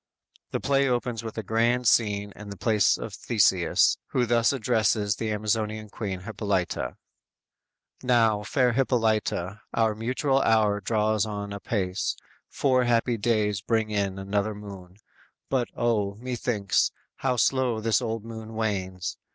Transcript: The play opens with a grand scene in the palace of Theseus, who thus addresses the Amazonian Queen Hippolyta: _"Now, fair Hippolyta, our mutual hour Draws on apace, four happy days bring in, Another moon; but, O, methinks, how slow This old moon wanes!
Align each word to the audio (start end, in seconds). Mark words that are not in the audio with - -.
The 0.49 0.59
play 0.59 0.87
opens 0.89 1.23
with 1.23 1.37
a 1.37 1.43
grand 1.43 1.87
scene 1.87 2.33
in 2.35 2.49
the 2.49 2.57
palace 2.57 2.97
of 2.97 3.13
Theseus, 3.13 3.97
who 4.07 4.25
thus 4.25 4.51
addresses 4.51 5.17
the 5.17 5.29
Amazonian 5.31 5.89
Queen 5.89 6.21
Hippolyta: 6.21 6.97
_"Now, 8.01 8.41
fair 8.41 8.73
Hippolyta, 8.73 9.61
our 9.75 9.93
mutual 9.93 10.41
hour 10.41 10.81
Draws 10.81 11.27
on 11.27 11.53
apace, 11.53 12.15
four 12.49 12.85
happy 12.85 13.17
days 13.17 13.61
bring 13.61 13.91
in, 13.91 14.17
Another 14.17 14.55
moon; 14.55 14.97
but, 15.51 15.67
O, 15.77 16.15
methinks, 16.15 16.89
how 17.17 17.35
slow 17.35 17.79
This 17.79 18.01
old 18.01 18.25
moon 18.25 18.55
wanes! 18.55 19.17